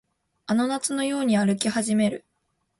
[0.47, 2.25] あの夏のように歩き始める